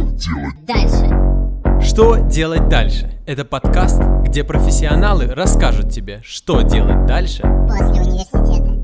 [0.00, 1.84] делать дальше?
[1.86, 3.20] Что делать дальше?
[3.26, 8.78] Это подкаст, где профессионалы расскажут тебе, что делать дальше После университета.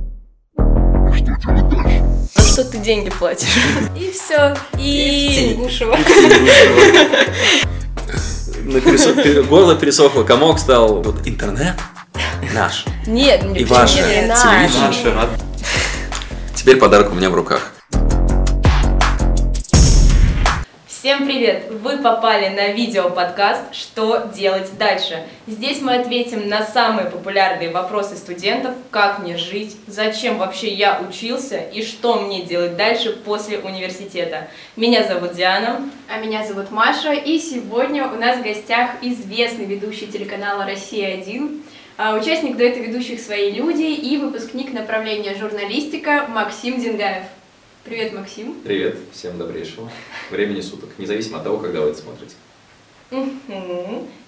[0.58, 2.04] А что делать дальше?
[2.34, 3.56] За что ты деньги платишь?
[3.96, 4.54] И все.
[4.78, 5.56] И.
[8.64, 11.02] Ну, пере- Горло пересохло, комок стал.
[11.02, 11.74] Вот интернет
[12.54, 12.84] наш.
[13.06, 13.92] Нет, И наш?
[13.94, 15.28] Телевидение.
[16.54, 17.72] Теперь подарок у меня в руках.
[21.08, 21.70] Всем привет!
[21.70, 25.24] Вы попали на видео-подкаст «Что делать дальше?».
[25.46, 31.56] Здесь мы ответим на самые популярные вопросы студентов, как мне жить, зачем вообще я учился
[31.56, 34.48] и что мне делать дальше после университета.
[34.76, 35.80] Меня зовут Диана.
[36.14, 41.62] А меня зовут Маша, и сегодня у нас в гостях известный ведущий телеканала «Россия-1»,
[41.96, 47.24] а, участник дуэта ведущих «Свои люди» и выпускник направления журналистика Максим Дингаев.
[47.84, 48.60] Привет, Максим.
[48.62, 49.90] Привет, всем добрейшего
[50.30, 52.34] времени суток, независимо от того, когда вы это смотрите.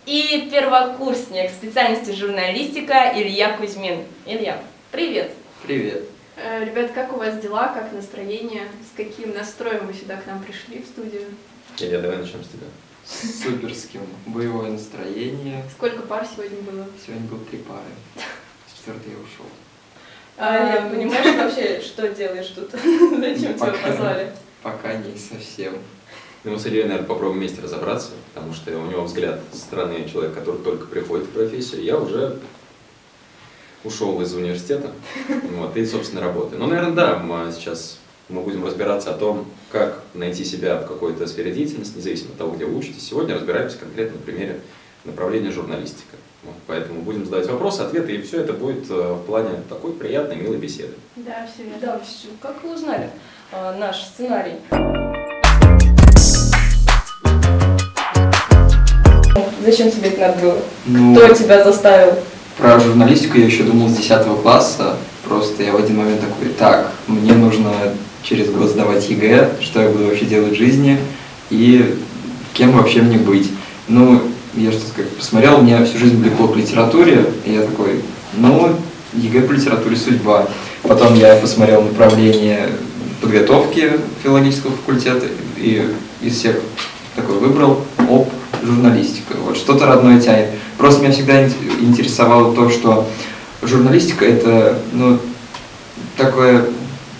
[0.07, 4.05] И первокурсник специальности журналистика Илья Кузьмин.
[4.25, 5.33] Илья, привет!
[5.62, 6.05] Привет.
[6.37, 10.42] Э, Ребят, как у вас дела, как настроение, с каким настроем вы сюда к нам
[10.42, 11.27] пришли в студию?
[11.79, 12.67] Илья, давай начнем с тебя.
[13.05, 14.01] суперским.
[14.27, 15.62] Боевое настроение.
[15.77, 16.87] Сколько пар сегодня было?
[17.05, 17.83] Сегодня было три пары.
[18.73, 19.45] С четвертой я ушел.
[20.42, 20.91] А, Эм.
[20.91, 22.70] понимаешь вообще, что делаешь тут?
[22.72, 24.33] Зачем тебя позвали?
[24.62, 25.74] Пока не совсем.
[26.44, 30.08] Ну, мы с Ильей, наверное, попробуем вместе разобраться, потому что у него взгляд со стороны
[30.11, 31.83] человека, который только приходит в профессию.
[31.84, 32.38] Я уже
[33.84, 34.92] ушел из университета,
[35.58, 36.58] вот, и, собственно, работаю.
[36.58, 37.98] Ну, наверное, да, мы сейчас
[38.30, 42.52] мы будем разбираться о том, как найти себя в какой-то сфере деятельности, независимо от того,
[42.52, 43.06] где вы учитесь.
[43.06, 44.61] Сегодня разбираемся конкретно на примере
[45.05, 46.16] направления журналистика.
[46.42, 50.36] Вот, поэтому будем задавать вопросы, ответы, и все это будет э, в плане такой приятной,
[50.36, 50.94] милой беседы.
[51.16, 51.78] Да, все верно.
[51.80, 52.28] Да, все.
[52.41, 53.10] Как вы узнали
[53.52, 54.55] а, наш сценарий?
[59.62, 60.58] Зачем тебе это надо было?
[60.86, 62.14] Ну, Кто тебя заставил?
[62.61, 64.96] про журналистику я еще думал с 10 класса.
[65.24, 67.73] Просто я в один момент такой, так, мне нужно
[68.23, 70.98] через год сдавать ЕГЭ, что я буду вообще делать в жизни
[71.50, 71.98] и
[72.52, 73.50] кем вообще мне быть.
[73.89, 74.20] Ну,
[74.55, 78.02] я что-то как посмотрел, меня всю жизнь влекло к литературе, и я такой,
[78.34, 78.77] ну,
[79.14, 80.48] ЕГЭ по литературе судьба.
[80.83, 82.68] Потом я посмотрел направление
[83.20, 86.56] подготовки филологического факультета и из всех
[87.14, 88.28] такой выбрал ОП
[88.62, 89.34] журналистика.
[89.44, 90.50] Вот что-то родное тянет.
[90.78, 93.08] Просто меня всегда ин- интересовало то, что
[93.62, 95.18] журналистика это, ну,
[96.17, 96.64] такое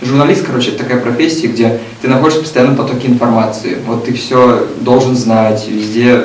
[0.03, 3.77] Журналист, короче, это такая профессия, где ты находишься в постоянном потоке информации.
[3.87, 6.23] Вот ты все должен знать, везде,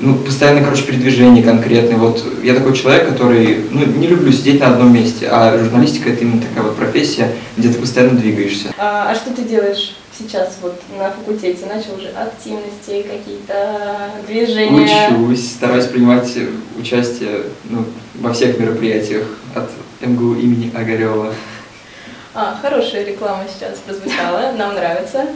[0.00, 1.96] ну, постоянно, короче, передвижение конкретное.
[1.96, 6.22] Вот я такой человек, который, ну, не люблю сидеть на одном месте, а журналистика это
[6.22, 8.72] именно такая вот профессия, где ты постоянно двигаешься.
[8.78, 11.66] А, а что ты делаешь сейчас вот на факультете?
[11.66, 15.10] Начал уже активности, какие-то движения?
[15.10, 16.32] Учусь, стараюсь принимать
[16.78, 19.70] участие ну, во всех мероприятиях от
[20.00, 21.34] МГУ имени Огарева.
[22.34, 25.26] А, хорошая реклама сейчас прозвучала, нам нравится.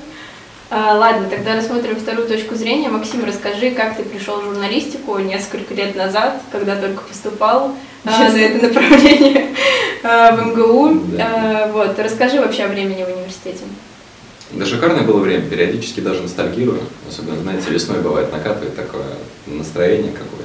[0.75, 2.89] А, ладно, тогда рассмотрим вторую точку зрения.
[2.89, 7.75] Максим, расскажи, как ты пришел в журналистику несколько лет назад, когда только поступал
[8.07, 9.49] а, на это направление
[10.03, 11.01] а, в МГУ.
[11.15, 11.67] Да.
[11.67, 13.65] А, вот, расскажи вообще о времени в университете.
[14.53, 19.05] Да шикарное было время, периодически даже ностальгирую, особенно, знаете, весной бывает, накатывает такое
[19.47, 20.42] настроение какое-то.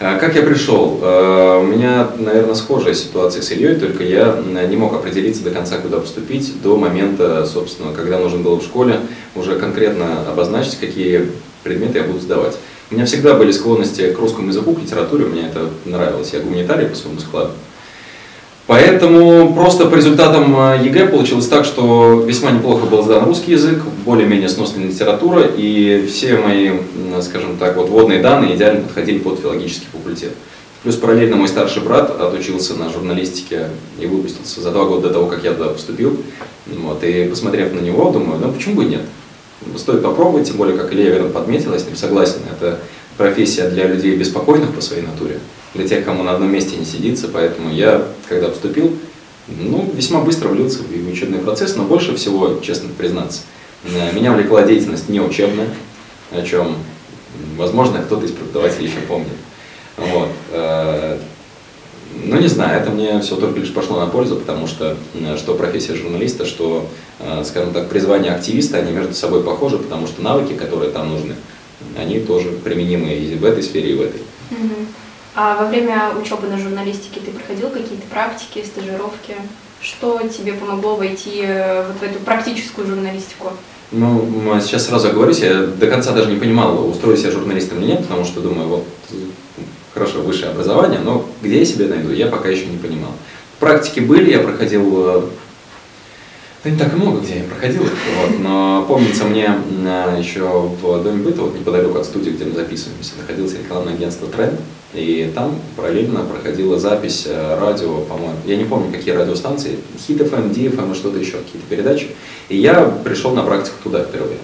[0.00, 1.00] А, Как я пришел?
[1.02, 5.50] А, У меня, наверное, схожая ситуация с Ильей, только я м, не мог определиться до
[5.50, 9.00] конца, куда поступить, до момента, собственно, когда нужно было в школе
[9.34, 11.30] уже конкретно обозначить, какие
[11.64, 12.56] предметы я буду сдавать.
[12.90, 16.86] У меня всегда были склонности к русскому языку, к литературе, мне это нравилось, я гуманитарий
[16.86, 17.50] по своему складу.
[18.68, 23.82] Поэтому просто по результатам э, ЕГЭ получилось так, что весьма неплохо был сдан русский язык,
[24.04, 26.72] более-менее сносная литература, и все мои,
[27.22, 30.34] скажем так, вот вводные данные идеально подходили под филологический факультет.
[30.82, 35.26] Плюс параллельно мой старший брат отучился на журналистике и выпустился за два года до того,
[35.28, 36.18] как я туда поступил.
[36.66, 39.00] Вот, и посмотрев на него, думаю, ну почему бы нет?
[39.76, 42.80] Стоит попробовать, тем более, как Илья верно подметил, я с ним согласен, это
[43.16, 45.40] профессия для людей беспокойных по своей натуре,
[45.74, 48.96] для тех, кому на одном месте не сидится, поэтому я, когда поступил,
[49.48, 53.42] ну, весьма быстро влился в учебный процесс, но больше всего, честно признаться,
[53.84, 55.68] э, меня влекла деятельность не учебная,
[56.32, 56.76] о чем,
[57.56, 59.28] возможно, кто-то из преподавателей еще помнит.
[59.96, 60.28] Вот.
[60.52, 61.18] э,
[62.24, 65.54] Ну, не знаю, это мне все только лишь пошло на пользу, потому что э, что
[65.54, 66.88] профессия журналиста, что,
[67.44, 71.34] скажем так, призвание активиста, они между собой похожи, потому что навыки, которые там нужны,
[71.98, 74.20] они тоже применимы и в этой сфере, и в этой.
[75.40, 79.36] А во время учебы на журналистике ты проходил какие-то практики, стажировки?
[79.80, 83.52] Что тебе помогло войти э, вот в эту практическую журналистику?
[83.92, 88.00] Ну, сейчас сразу оговорюсь, я до конца даже не понимал, устроюсь я журналистом или нет,
[88.00, 89.14] потому что думаю, вот э,
[89.94, 93.12] хорошо, высшее образование, но где я себя найду, я пока еще не понимал.
[93.60, 95.22] Практики были, я проходил, э,
[96.64, 101.22] да не так много где я проходил, вот, но помнится мне м, еще в Доме
[101.22, 104.58] быта, вот неподалеку от студии, где мы записываемся, находилось рекламное агентство «Тренд»,
[104.94, 110.54] и там параллельно проходила запись э, радио, по-моему, я не помню, какие радиостанции, Хит FM,
[110.54, 112.08] DFM и что-то еще, какие-то передачи.
[112.48, 114.38] И я пришел на практику туда впервые.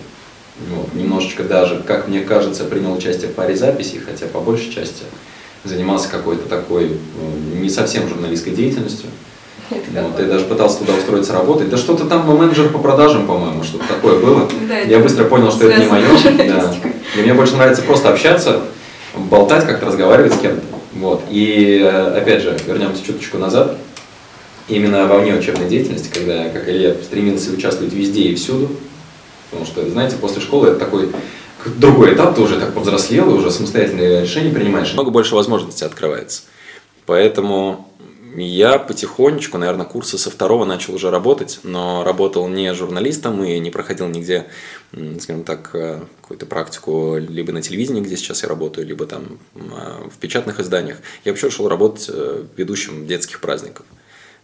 [0.70, 5.05] Вот, немножечко даже, как мне кажется, принял участие в паре записей, хотя по большей части
[5.64, 9.08] занимался какой-то такой, ну, не совсем журналистской деятельностью.
[9.70, 11.70] Вот, я даже пытался туда устроиться работать.
[11.70, 14.46] Да что-то там менеджер по продажам, по-моему, что-то такое было.
[14.69, 16.06] Да, Я быстро понял, что это не мое.
[16.37, 16.75] Да.
[17.17, 18.61] И мне больше нравится просто общаться,
[19.14, 20.62] болтать, как-то разговаривать с кем-то.
[20.94, 21.22] Вот.
[21.31, 23.76] И э, опять же, вернемся чуточку назад.
[24.69, 28.70] Именно во внеучебной деятельности, когда как Илья, стремился участвовать везде и всюду.
[29.50, 31.11] Потому что, знаете, после школы это такой
[31.76, 34.93] другой этап, ты уже так повзрослел, и уже самостоятельные решения принимаешь.
[34.94, 36.43] Много больше возможностей открывается.
[37.06, 37.88] Поэтому
[38.36, 43.70] я потихонечку, наверное, курсы со второго начал уже работать, но работал не журналистом и не
[43.70, 44.46] проходил нигде,
[45.20, 50.08] скажем так, э, какую-то практику либо на телевидении, где сейчас я работаю, либо там э,
[50.10, 50.98] в печатных изданиях.
[51.25, 53.86] Я вообще шел работать э, ведущим детских праздников.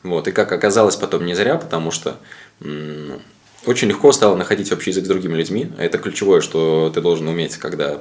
[0.02, 0.28] Вот.
[0.28, 2.16] И как оказалось потом не зря, потому что
[2.62, 3.20] м,
[3.66, 5.70] очень легко стало находить общий язык с другими людьми.
[5.76, 8.00] А Это ключевое, что ты должен уметь, когда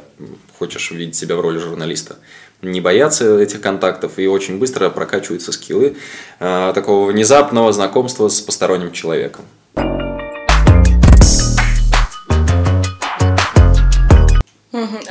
[0.57, 2.17] хочешь видеть себя в роли журналиста.
[2.61, 5.95] Не бояться этих контактов и очень быстро прокачиваются скиллы
[6.39, 9.45] э, такого внезапного знакомства с посторонним человеком.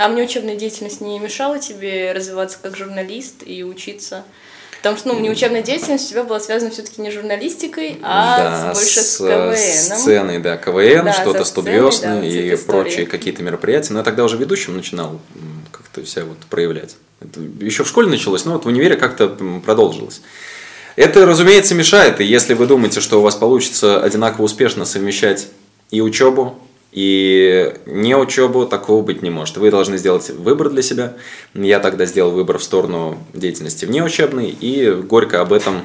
[0.00, 4.24] А мне учебная деятельность не мешала тебе развиваться как журналист и учиться?
[4.76, 8.74] Потому что, ну, внеучебная деятельность у тебя была связана все-таки не с журналистикой, а да,
[8.74, 9.98] больше с, с КВН.
[9.98, 13.92] сценой, да, КВН, Да, что-то студиозное да, и прочие какие-то мероприятия.
[13.92, 15.20] Но я тогда уже ведущим начинал
[16.00, 16.96] как-то себя вот проявлять.
[17.20, 19.28] Это еще в школе началось, но вот в универе как-то
[19.64, 20.22] продолжилось.
[20.96, 25.48] Это, разумеется, мешает, и если вы думаете, что у вас получится одинаково успешно совмещать
[25.90, 26.58] и учебу,
[26.90, 29.58] и не учебу, такого быть не может.
[29.58, 31.14] Вы должны сделать выбор для себя.
[31.54, 35.82] Я тогда сделал выбор в сторону деятельности внеучебной, и горько об этом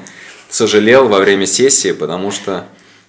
[0.48, 2.66] сожалел во время сессии, потому что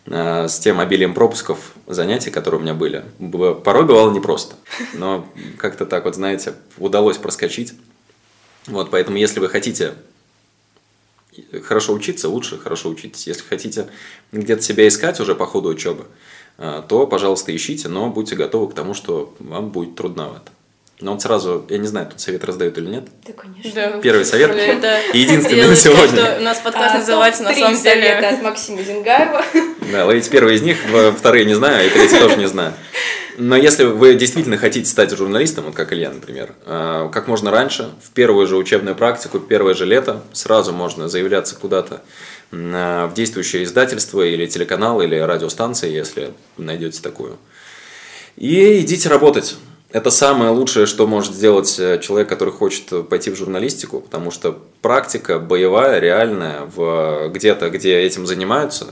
[0.08, 3.04] с тем обилием пропусков занятий, которые у меня были,
[3.64, 4.56] порой бывало непросто.
[4.94, 7.74] Но как-то так вот, знаете, удалось проскочить.
[8.68, 9.94] Вот, поэтому если вы хотите
[11.64, 13.28] хорошо учиться, лучше хорошо учитесь.
[13.28, 13.88] Если хотите
[14.32, 16.06] где-то себя искать уже по ходу учебы,
[16.58, 20.52] э, то, пожалуйста, ищите, но будьте готовы к тому, что вам будет трудновато.
[21.02, 23.04] Но вот сразу, я не знаю, тут совет раздают или нет.
[23.28, 23.72] Да, конечно.
[23.76, 24.52] Да, Первый совет.
[24.52, 26.08] Это И единственный на сегодня.
[26.08, 28.28] что У нас подкаст А, называется на самом совета деле...
[28.30, 29.44] от Максима Зингаева.
[29.92, 30.78] Да, ловите первый из них,
[31.18, 32.74] вторые не знаю, и третий тоже не знаю.
[33.38, 37.92] Но если вы действительно хотите стать журналистом, вот как Илья, например, э, как можно раньше,
[38.02, 42.02] в первую же учебную практику, первое же лето, сразу можно заявляться куда-то
[42.52, 47.38] э, в действующее издательство или телеканал, или радиостанции, если найдете такую.
[48.38, 49.58] И идите работать.
[49.92, 54.62] Это самое лучшее, что может сделать э, человек, который хочет пойти в журналистику, потому что
[54.82, 58.88] практика боевая, реальная, в где-то, где этим занимаются,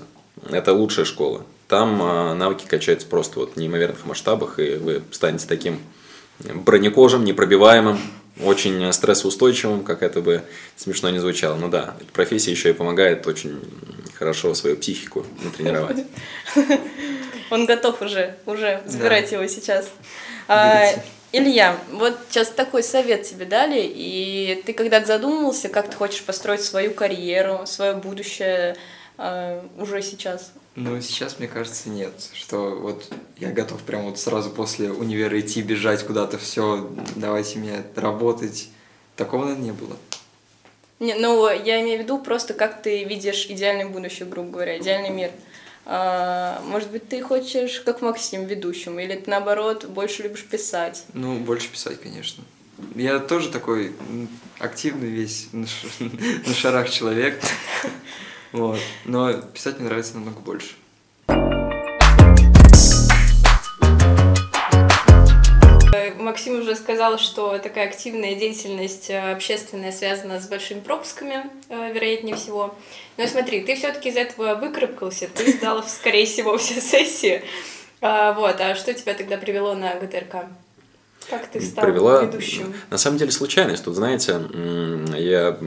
[0.50, 1.46] это лучшая школа.
[1.68, 5.80] Там э, навыки качаются просто вот в неимоверных масштабах, и вы станете таким
[6.40, 8.00] бронекожим, непробиваемым,
[8.44, 10.44] очень стрессоустойчивым, как это бы
[10.76, 11.56] смешно не звучало.
[11.56, 13.60] Ну да, профессия еще и помогает очень
[14.16, 16.06] хорошо свою психику натренировать.
[17.52, 19.90] Он готов уже, уже забирать его сейчас.
[20.48, 20.86] А.
[21.36, 26.62] Илья, вот сейчас такой совет тебе дали, и ты когда-то задумывался, как ты хочешь построить
[26.62, 28.76] свою карьеру, свое будущее
[29.26, 30.52] а, уже сейчас?
[30.76, 32.12] Ну, сейчас, мне кажется, нет.
[32.34, 37.84] Что вот я готов прям вот сразу после универа идти, бежать куда-то, все, давайте мне
[37.96, 38.68] работать.
[39.16, 39.96] Такого, наверное, не было.
[41.00, 45.10] Не, ну, я имею в виду просто, как ты видишь идеальное будущее, грубо говоря, идеальный
[45.10, 45.32] мир.
[45.86, 51.06] А, может быть, ты хочешь, как Максим, ведущим, или ты, наоборот, больше любишь писать?
[51.14, 52.44] Ну, больше писать, конечно.
[52.96, 53.96] Я тоже такой
[54.60, 55.66] активный весь на
[56.54, 57.40] шарах человек.
[58.54, 58.80] Вот.
[59.06, 60.76] Но писать мне нравится намного больше.
[66.20, 72.36] Максим уже сказал, что такая активная деятельность э, общественная связана с большими пропусками, э, вероятнее
[72.36, 72.74] всего.
[73.18, 77.44] Но смотри, ты все-таки из этого выкарабкался, ты сдал, скорее всего, все сессии.
[78.02, 80.46] А, Вот, а что тебя тогда привело на ГТРК?
[81.30, 82.74] Как ты стал привела, ведущим?
[82.90, 83.84] на самом деле, случайность.
[83.84, 84.42] Тут, знаете,
[85.18, 85.58] я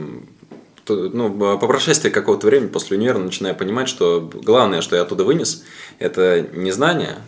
[0.95, 5.23] ну, б- по прошествии какого-то времени после универа начинаю понимать, что главное, что я оттуда
[5.23, 5.63] вынес,
[5.99, 7.19] это не знания,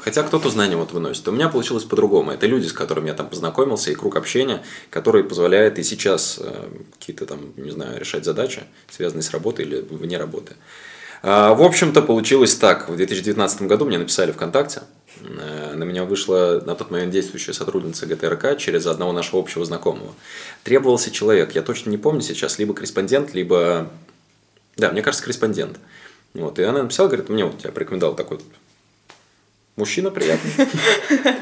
[0.00, 1.26] Хотя кто-то знания вот выносит.
[1.28, 2.32] У меня получилось по-другому.
[2.32, 6.68] Это люди, с которыми я там познакомился, и круг общения, который позволяет и сейчас э,
[6.98, 10.54] какие-то там, не знаю, решать задачи, связанные с работой или вне работы.
[11.22, 12.88] А, В общем-то, получилось так.
[12.88, 14.82] В 2019 году мне написали ВКонтакте.
[15.26, 20.14] Э, На меня вышла на тот момент действующая сотрудница ГТРК через одного нашего общего знакомого.
[20.62, 23.90] Требовался человек, я точно не помню сейчас, либо корреспондент, либо...
[24.76, 25.78] Да, мне кажется, корреспондент.
[26.34, 28.38] Вот, и она написала, говорит, мне вот тебя порекомендовал такой
[29.76, 30.50] мужчина приятный.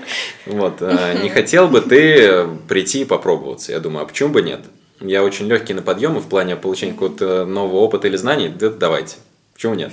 [0.44, 3.70] Вот, а, не хотел бы ты прийти и попробоваться?
[3.70, 4.60] Я думаю, а почему бы нет?
[4.98, 8.68] Я очень легкий на подъем, и в плане получения какого-то нового опыта или знаний, да
[8.68, 9.16] давайте.
[9.54, 9.92] Почему нет?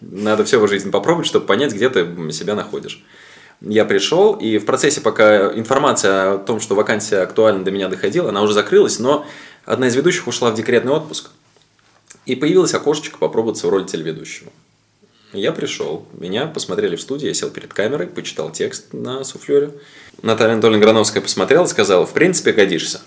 [0.00, 3.04] Надо все в жизни попробовать, чтобы понять, где ты себя находишь.
[3.60, 8.28] Я пришел, и в процессе, пока информация о том, что вакансия актуальна до меня доходила,
[8.28, 9.26] она уже закрылась, но
[9.64, 11.30] одна из ведущих ушла в декретный отпуск,
[12.24, 14.52] и появилось окошечко попробоваться в роли телеведущего.
[15.32, 19.72] Я пришел, меня посмотрели в студии, я сел перед камерой, почитал текст на суфлере.
[20.22, 23.00] Наталья Анатольевна Грановская посмотрела и сказала, в принципе, годишься.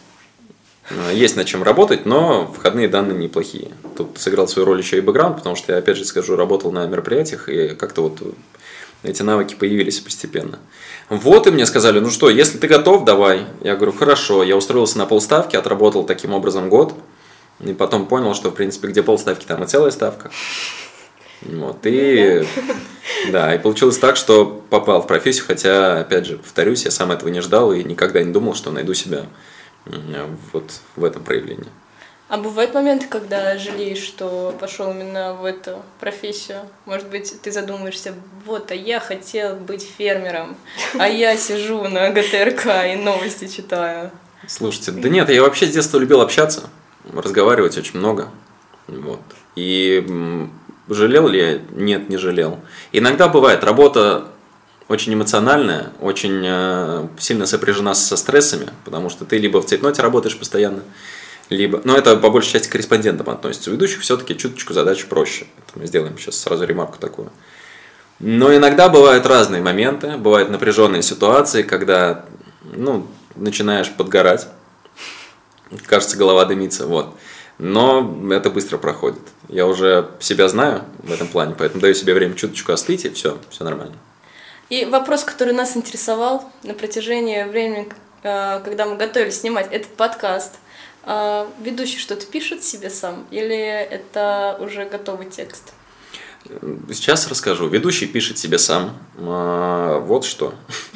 [0.89, 3.71] Э, Есть над чем работать, но входные данные неплохие.
[3.97, 6.85] Тут сыграл свою роль еще и бэкграунд, потому что я, опять же скажу, работал на
[6.87, 8.19] мероприятиях, и как-то вот
[9.03, 10.59] эти навыки появились постепенно.
[11.09, 13.45] Вот, и мне сказали, ну что, если ты готов, давай.
[13.61, 14.43] Я говорю, хорошо.
[14.43, 16.93] Я устроился на полставки, отработал таким образом год.
[17.59, 20.31] И потом понял, что, в принципе, где полставки, там и целая ставка.
[21.41, 22.45] Вот, и,
[23.31, 27.29] да, и получилось так, что попал в профессию, хотя, опять же, повторюсь, я сам этого
[27.29, 29.25] не ждал и никогда не думал, что найду себя
[29.85, 31.69] вот в этом проявлении.
[32.31, 36.61] А бывают моменты, когда жалеешь, что пошел именно в эту профессию?
[36.85, 38.13] Может быть, ты задумаешься,
[38.45, 40.55] вот, а я хотел быть фермером,
[40.97, 44.11] а я сижу на ГТРК и новости читаю.
[44.47, 46.69] Слушайте, да нет, я вообще с детства любил общаться,
[47.13, 48.29] разговаривать очень много.
[48.87, 49.19] Вот.
[49.57, 50.47] И
[50.87, 51.59] жалел ли я?
[51.71, 52.61] Нет, не жалел.
[52.93, 54.29] Иногда бывает, работа
[54.91, 60.37] очень эмоциональная, очень э, сильно сопряжена со стрессами, потому что ты либо в цейтноте работаешь
[60.37, 60.81] постоянно,
[61.49, 61.81] либо...
[61.85, 63.69] Но это по большей части к корреспондентам относится.
[63.69, 65.45] У ведущих все-таки чуточку задача проще.
[65.57, 67.31] Это мы сделаем сейчас сразу ремарку такую.
[68.19, 72.25] Но иногда бывают разные моменты, бывают напряженные ситуации, когда
[72.63, 74.47] ну, начинаешь подгорать,
[75.87, 77.15] кажется, голова дымится, вот.
[77.57, 79.21] Но это быстро проходит.
[79.47, 83.37] Я уже себя знаю в этом плане, поэтому даю себе время чуточку остыть, и все,
[83.49, 83.95] все нормально.
[84.71, 87.89] И вопрос, который нас интересовал на протяжении времени,
[88.23, 90.53] э, когда мы готовились снимать этот подкаст.
[91.03, 95.73] А Ведущий что-то пишет себе сам или это уже готовый текст?
[96.87, 97.67] Сейчас расскажу.
[97.67, 98.97] Ведущий пишет себе сам.
[99.17, 100.53] А, Вот что.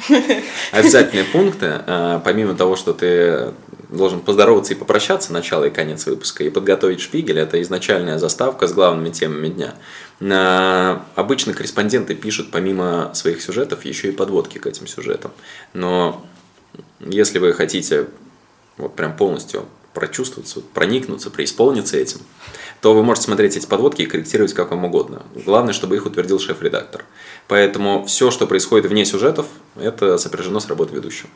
[0.72, 1.82] Обязательные пункты.
[2.24, 3.52] Помимо того, что ты
[3.88, 8.72] должен поздороваться и попрощаться, начало и конец выпуска, и подготовить шпигель, это изначальная заставка с
[8.72, 9.74] главными темами дня.
[10.20, 15.32] А, Обычно корреспонденты пишут помимо своих сюжетов еще и подводки к этим сюжетам.
[15.72, 16.24] Но
[17.00, 18.06] если вы хотите
[18.76, 22.20] вот прям полностью прочувствоваться, проникнуться, преисполниться этим,
[22.82, 25.22] то вы можете смотреть эти подводки и корректировать как вам угодно.
[25.34, 27.04] Главное, чтобы их утвердил шеф-редактор.
[27.48, 31.30] Поэтому все, что происходит вне сюжетов, это сопряжено с работой ведущего.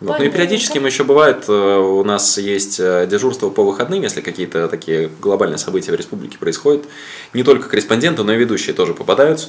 [0.00, 0.18] Вот.
[0.18, 4.20] Ну и периодически мы еще бывает, э, у нас есть э, дежурство по выходным, если
[4.20, 6.84] какие-то такие глобальные события в республике происходят.
[7.34, 9.48] Не только корреспонденты, но и ведущие тоже попадаются.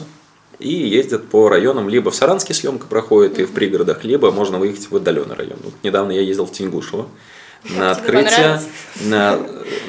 [0.58, 4.90] И ездят по районам, либо в Саранске съемка проходит, и в пригородах, либо можно выехать
[4.90, 5.58] в отдаленный район.
[5.64, 7.08] Вот недавно я ездил в Тенгушево
[7.64, 8.62] на открытие
[9.02, 9.40] на,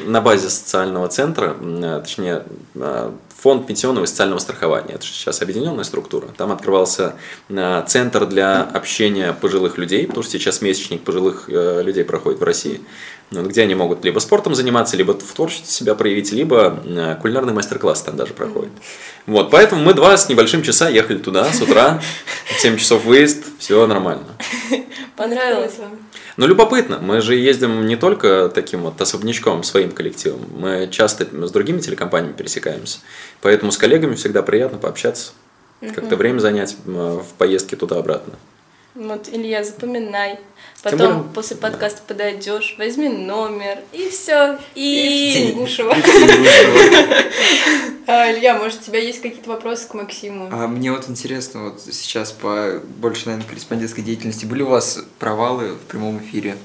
[0.06, 4.94] на базе социального центра, м, точнее, э, фонд пенсионного и социального страхования.
[4.94, 6.28] Это сейчас объединенная структура.
[6.36, 7.14] Там открывался
[7.48, 12.44] э, центр для общения пожилых людей, потому что сейчас месячник пожилых э, людей проходит в
[12.44, 12.80] России,
[13.30, 18.16] где они могут либо спортом заниматься, либо в творчестве себя проявить, либо кулинарный мастер-класс там
[18.16, 18.72] даже проходит.
[19.26, 22.00] Вот, поэтому мы два с небольшим часа ехали туда с утра,
[22.56, 24.26] в 7 часов выезд, все нормально.
[25.16, 25.74] Понравилось?
[26.36, 26.98] Ну, любопытно.
[27.00, 30.48] Мы же ездим не только таким вот особнячком, своим коллективом.
[30.56, 33.00] Мы часто с другими телекомпаниями пересекаемся.
[33.40, 35.32] Поэтому с коллегами всегда приятно пообщаться.
[35.80, 38.34] Как-то время занять в поездке туда-обратно.
[38.94, 40.38] Вот, Илья, запоминай.
[40.82, 44.58] Тем Потом более- после подкаста подойдешь, возьми номер, и все.
[44.74, 45.50] И...
[45.52, 45.94] Тенгушева.
[48.06, 50.48] А, Илья, может, у тебя есть какие-то вопросы к Максиму?
[50.50, 55.74] А мне вот интересно, вот сейчас по больше, наверное, корреспондентской деятельности, были у вас провалы
[55.74, 56.56] в прямом эфире?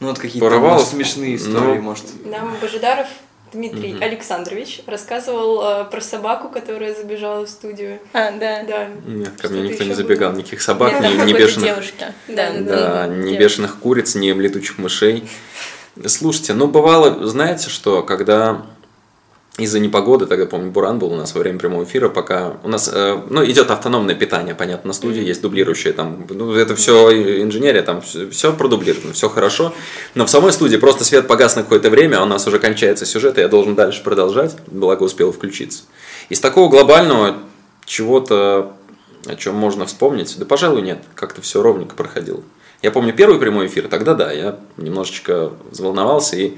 [0.00, 2.04] Ну вот какие-то смешные истории, Ну, может.
[2.24, 3.08] Нам Божидаров
[3.52, 7.98] Дмитрий Александрович рассказывал э, про собаку, которая забежала в студию.
[8.12, 8.62] А, да.
[8.62, 8.88] Да.
[9.06, 10.30] Нет, ко мне никто не забегал.
[10.30, 10.38] было?
[10.38, 12.06] Никаких собак, Нет, ни, ни бешеных, девушки.
[12.28, 13.38] Да, да, ни девушки.
[13.38, 15.28] бешеных куриц, ни летучих мышей.
[16.06, 18.64] Слушайте, ну бывало, знаете что, когда
[19.58, 22.90] из-за непогоды, тогда помню, Буран был у нас во время прямого эфира, пока у нас,
[22.90, 27.82] э, ну, идет автономное питание, понятно, на студии есть дублирующее, там, ну, это все инженерия,
[27.82, 29.74] там все продублировано, все хорошо,
[30.14, 33.04] но в самой студии просто свет погас на какое-то время, а у нас уже кончается
[33.04, 35.82] сюжет, и я должен дальше продолжать, благо успел включиться.
[36.30, 37.36] Из такого глобального
[37.84, 38.72] чего-то,
[39.26, 42.40] о чем можно вспомнить, да, пожалуй, нет, как-то все ровненько проходило.
[42.82, 46.54] Я помню первый прямой эфир, тогда да, я немножечко взволновался и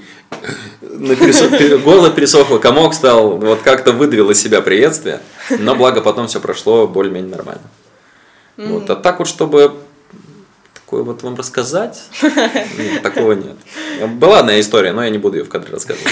[0.81, 6.87] горло пересохло, комок стал, вот как-то выдавил из себя приветствие, но благо потом все прошло
[6.87, 7.61] более-менее нормально.
[8.57, 9.75] Вот, а так вот, чтобы
[10.73, 13.57] такое вот вам рассказать, нет, такого нет.
[14.15, 16.11] Была одна история, но я не буду ее в кадре рассказывать.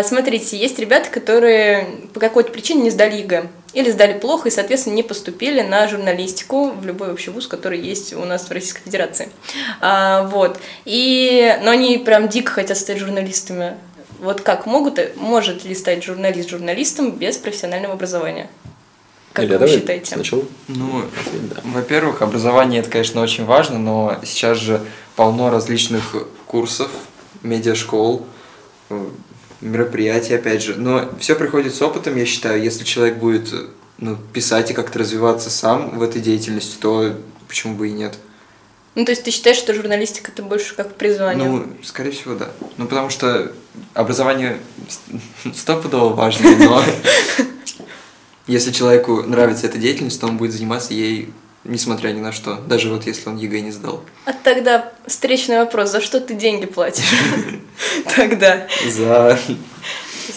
[0.00, 3.48] Смотрите, есть ребята, которые по какой-то причине не сдали ЕГЭ.
[3.72, 8.12] Или сдали плохо и, соответственно, не поступили на журналистику в любой вообще вуз, который есть
[8.12, 9.28] у нас в Российской Федерации.
[9.80, 10.58] А, вот.
[10.84, 13.76] И, но они прям дико хотят стать журналистами.
[14.18, 18.50] Вот как могут, может ли стать журналист журналистом без профессионального образования?
[19.32, 20.14] Как Илья, вы давай считаете?
[20.14, 20.42] Сначала.
[20.66, 21.04] Ну,
[21.54, 21.60] Да.
[21.64, 24.80] во-первых, образование это, конечно, очень важно, но сейчас же
[25.14, 26.90] полно различных курсов,
[27.42, 28.26] медиашкол,
[29.60, 30.74] мероприятий, опять же.
[30.76, 32.62] Но все приходит с опытом, я считаю.
[32.62, 33.52] Если человек будет
[33.98, 37.14] ну, писать и как-то развиваться сам в этой деятельности, то
[37.48, 38.18] почему бы и нет?
[38.94, 41.48] Ну, то есть ты считаешь, что журналистика это больше как призвание?
[41.48, 42.50] Ну, скорее всего, да.
[42.76, 43.52] Ну, потому что
[43.94, 46.82] образование ст- стопудово важно, но
[48.46, 51.32] если человеку нравится эта деятельность, то он будет заниматься ей
[51.64, 54.02] несмотря ни на что, даже вот если он ЕГЭ не сдал.
[54.24, 57.12] А тогда встречный вопрос, за что ты деньги платишь?
[58.16, 58.66] Тогда.
[58.86, 59.38] За...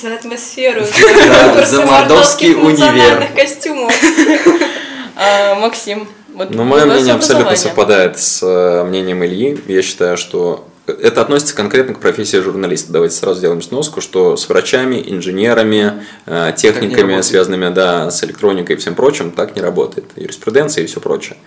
[0.02, 3.28] За атмосферу, за мордовский мордовских универ.
[3.36, 3.94] костюмов.
[5.16, 9.62] А, Максим, вот Ну, мое мнение абсолютно совпадает с э, мнением Ильи.
[9.68, 12.92] Я считаю, что это относится конкретно к профессии журналиста.
[12.92, 18.80] Давайте сразу сделаем сноску, что с врачами, инженерами, э, техниками, связанными да, с электроникой и
[18.80, 20.06] всем прочим, так не работает.
[20.16, 21.38] Юриспруденция и все прочее.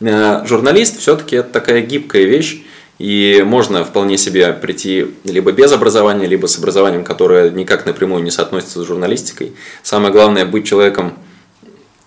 [0.00, 2.62] Э, Журналист все-таки это такая гибкая вещь,
[2.98, 8.30] и можно вполне себе прийти либо без образования, либо с образованием, которое никак напрямую не
[8.30, 9.54] соотносится с журналистикой.
[9.82, 11.14] Самое главное быть человеком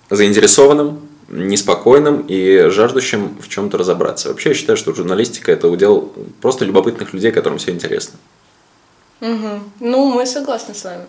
[0.10, 4.30] заинтересованным, неспокойным и жаждущим в чем-то разобраться.
[4.30, 8.20] Вообще я считаю, что журналистика это удел просто любопытных людей, которым все интересно.
[9.22, 9.72] Мгм.
[9.80, 11.06] Ну, мы согласны с вами.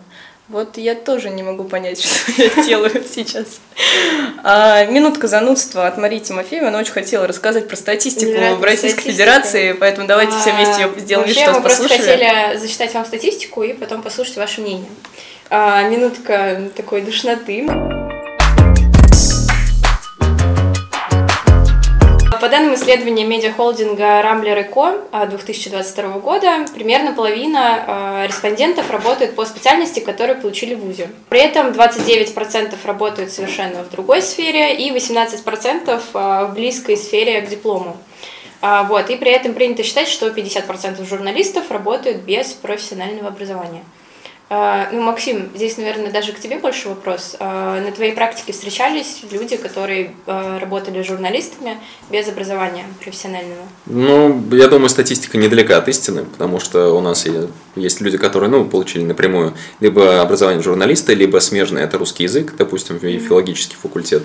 [0.48, 3.60] Вот я тоже не могу понять, что я делаю сейчас.
[4.44, 6.68] А, минутка занудства от Марии Тимофеевой.
[6.68, 9.12] Она очень хотела рассказать про статистику в Российской статистика.
[9.12, 13.64] Федерации, поэтому давайте все вместе ее А, сделаем что мы просто хотели зачитать вам статистику
[13.64, 14.88] и потом послушать ваше мнение.
[15.50, 17.66] А, минутка такой душноты.
[22.46, 25.08] По данным исследования медиахолдинга Rambler Co.
[25.10, 31.10] а, 2022 года, примерно половина а, респондентов работают по специальности, которую получили в ВУЗе.
[31.28, 37.48] При этом 29% работают совершенно в другой сфере и 18% а, в близкой сфере к
[37.48, 37.96] диплому.
[38.62, 43.82] А, Вот, и при этом принято считать, что 50% журналистов работают без профессионального образования.
[44.48, 47.36] А, Ну, Максим, здесь, наверное, даже к тебе больше вопрос.
[47.40, 51.78] А, На твоей практике встречались люди, которые а, работали журналистами
[52.10, 53.62] без образования профессионального?
[53.86, 57.26] Ну, я думаю, статистика недалека от истины, потому что у нас
[57.74, 63.00] есть люди, которые, ну, получили напрямую либо образование журналиста, либо смежное, это русский язык, допустим,
[63.00, 64.22] филологический факультет.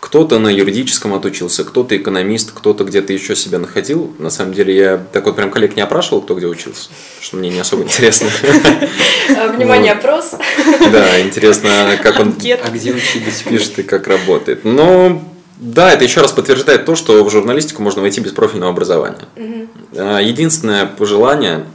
[0.00, 4.14] Кто-то на юридическом отучился, кто-то экономист, кто-то где-то еще себя находил.
[4.18, 6.88] На самом деле, я так вот прям коллег не опрашивал, кто где учился,
[7.20, 8.30] что мне не особо интересно.
[9.60, 10.34] Внимание, опрос.
[10.92, 12.28] Да, интересно, как он.
[12.28, 13.42] А где учились?
[13.42, 14.64] пишет и как работает.
[14.64, 15.22] Но
[15.56, 19.26] да, это еще раз подтверждает то, что в журналистику можно войти без профильного образования.
[19.94, 21.66] А, Единственное пожелание,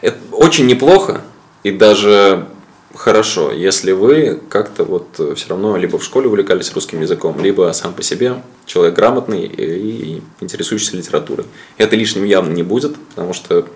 [0.00, 1.20] это очень неплохо
[1.62, 2.46] и даже
[2.94, 7.92] хорошо, если вы как-то вот все равно либо в школе увлекались русским языком, либо сам
[7.92, 11.44] по себе человек грамотный и интересующийся литературой.
[11.76, 13.68] Это лишним явно не будет, потому что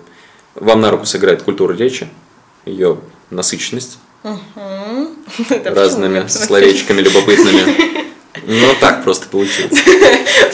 [0.55, 2.07] вам на руку сыграет культура речи,
[2.65, 2.97] ее
[3.29, 5.09] насыщенность, почему
[5.65, 8.01] разными словечками любопытными.
[8.43, 9.83] Ну, так просто получилось.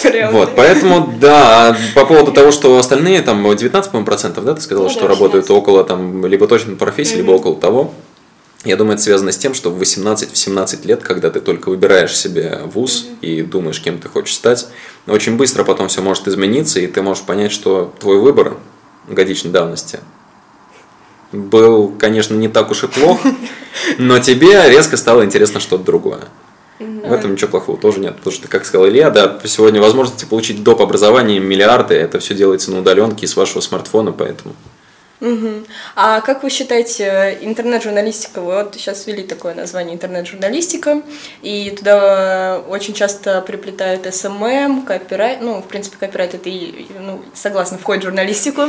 [0.01, 0.33] Прям.
[0.33, 4.87] Вот, поэтому, да, по поводу того, что остальные, там, 19, по-моему, процентов, да, ты сказала,
[4.87, 5.51] Ну что да, работают 18.
[5.51, 7.93] около, там, либо точно профессии, либо около того.
[8.65, 12.61] Я думаю, это связано с тем, что в 18-17 лет, когда ты только выбираешь себе
[12.65, 14.67] вуз и думаешь, кем ты хочешь стать,
[15.05, 18.57] очень быстро потом все может измениться, и ты можешь понять, что твой выбор
[19.07, 19.99] годичной давности
[21.31, 23.19] был, конечно, не так уж и плох,
[23.97, 26.21] но тебе резко стало интересно что-то другое.
[26.79, 30.63] В этом ничего плохого тоже нет, потому что, как сказал Илья, да, сегодня возможности получить
[30.63, 30.81] доп.
[30.81, 34.55] образование миллиарды, это все делается на удаленке и с вашего смартфона, поэтому...
[35.19, 35.65] Мгм.
[35.95, 41.01] А как вы считаете, интернет-журналистика, вот сейчас ввели такое название интернет-журналистика,
[41.41, 47.79] и туда очень часто приплетают СММ, копирайт, ну, в принципе, копирайт это и, ну, согласно,
[47.79, 48.65] входит в журналистику,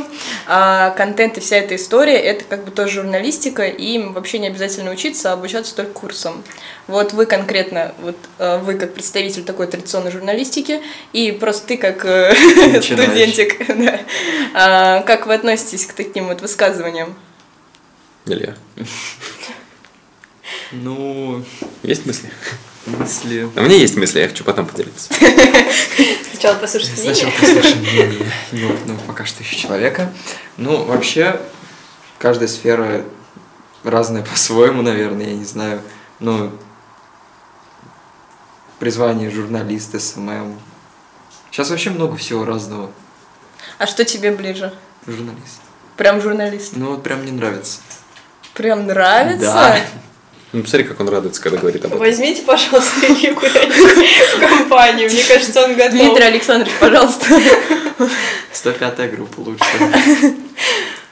[0.47, 4.47] а контент и вся эта история, это как бы тоже журналистика, и им вообще не
[4.47, 6.43] обязательно учиться, а обучаться только курсом.
[6.87, 10.81] Вот вы конкретно, вот э, вы как представитель такой традиционной журналистики,
[11.13, 12.33] и просто ты как э,
[12.81, 13.61] студентик,
[14.55, 17.15] а, как вы относитесь к таким вот высказываниям?
[18.27, 18.57] Илья,
[20.73, 21.45] Ну,
[21.83, 22.31] есть мысли?
[22.87, 23.49] мысли...
[23.57, 25.13] А у меня есть мысли, я хочу потом поделиться.
[26.31, 27.41] Сначала послушать Сначала мнение.
[27.41, 30.13] послушаем мнение неопытного пока что еще человека.
[30.57, 31.41] Ну, вообще,
[32.19, 33.05] каждая сфера
[33.83, 35.83] разная по-своему, наверное, я не знаю.
[36.21, 36.53] Ну,
[38.79, 40.59] призвание журналист, СММ.
[41.51, 42.91] Сейчас вообще много всего разного.
[43.79, 44.73] А что тебе ближе?
[45.07, 45.61] Журналист.
[45.99, 46.75] Прям журналист.
[46.77, 47.81] Ну, вот прям не нравится.
[48.55, 49.53] Прям нравится?
[49.53, 49.77] Да.
[50.53, 51.99] Ну, посмотри, как он радуется, когда говорит об этом.
[51.99, 54.07] Возьмите, пожалуйста, Илью куда-нибудь
[54.37, 55.11] в компанию.
[55.11, 55.93] Мне кажется, он готов.
[55.93, 57.27] Дмитрий Александрович, пожалуйста.
[58.55, 59.65] 105-я группа лучше.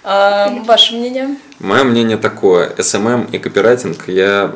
[0.05, 1.37] А, ваше мнение?
[1.59, 2.73] Мое мнение такое.
[2.81, 4.55] СММ и копирайтинг, я...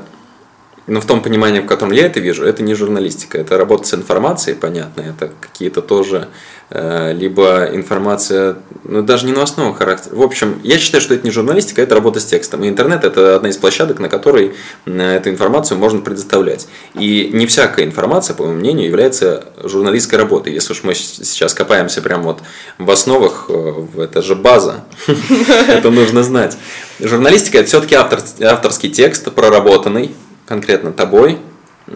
[0.91, 3.39] Ну, в том понимании, в котором я это вижу, это не журналистика.
[3.39, 5.03] Это работа с информацией, понятно.
[5.03, 6.27] Это какие-то тоже...
[6.71, 10.17] э, либо информация, ну, даже не новостного характера.
[10.17, 12.65] В общем, я считаю, что это не журналистика, это работа с текстом.
[12.65, 14.55] И интернет– это одна из площадок, на которой
[14.87, 16.67] э, эту информацию можно предоставлять.
[16.95, 20.53] И не всякая информация, по моему мнению, является журналистской работой.
[20.53, 22.41] Если уж мы сейчас копаемся прямо вот
[22.79, 24.85] в основах, э, это же база,
[25.69, 26.57] это нужно знать.
[26.99, 30.15] Журналистика– это все-таки авторский текст, проработанный
[30.51, 31.39] конкретно тобой,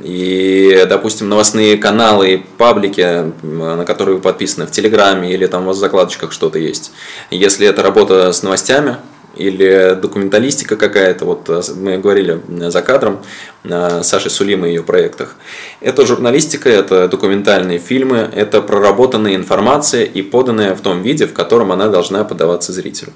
[0.01, 5.67] и, допустим, новостные каналы и паблики, на которые вы подписаны в Телеграме или там у
[5.67, 6.93] вас в закладочках что-то есть.
[7.33, 8.99] Если это работа с новостями
[9.35, 13.19] или документалистика какая-то, вот э, мы говорили э, за кадром
[13.65, 15.35] э, с Сашей Сулимой и ее проектах,
[15.81, 21.73] это журналистика, это документальные фильмы, это проработанная информация и поданная в том виде, в котором
[21.73, 23.13] она должна подаваться зрителю.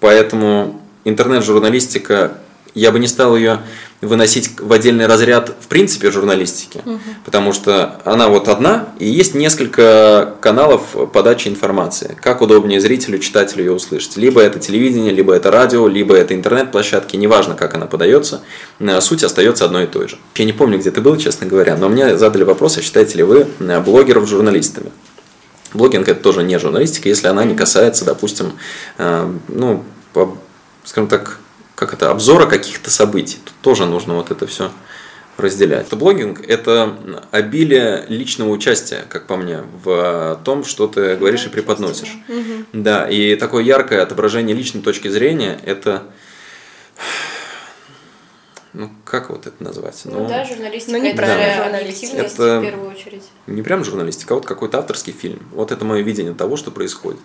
[0.00, 2.38] Поэтому интернет-журналистика,
[2.74, 3.60] я бы не стал ее
[4.00, 6.82] выносить в отдельный разряд в принципе журналистики,
[7.24, 12.16] потому что она вот одна, и есть несколько каналов подачи информации.
[12.20, 14.16] Как удобнее зрителю, читателю ее услышать.
[14.16, 18.42] Либо это телевидение, либо это радио, либо это интернет-площадки, неважно, как она подается,
[18.78, 20.18] э, суть остается одной и той же.
[20.36, 23.24] Я не помню, где ты был, честно говоря, но мне задали вопрос, а считаете ли
[23.24, 24.92] вы э, блогеров журналистами?
[25.74, 28.52] Блогинг это тоже не журналистика, если она не касается, допустим,
[28.96, 29.84] э, ну,
[30.84, 31.40] скажем так,
[31.78, 33.38] как это, обзора каких-то событий.
[33.44, 34.72] Тут тоже нужно вот это все
[35.36, 35.88] разделять.
[35.94, 36.98] Блогинг– это
[37.30, 42.18] обилие личного участия, как по мне, в том, что ты говоришь и преподносишь.
[42.72, 46.02] Да, и такое яркое отображение личной точки зрения– это,
[48.72, 50.00] ну, как вот это назвать?
[50.04, 52.16] Ну да, журналистика Ну, не это же журналистика.
[52.16, 53.22] Это- в первую очередь.
[53.46, 55.48] не прям журналистика, а вот какой-то авторский фильм.
[55.52, 57.20] Вот это мое видение того, что происходит.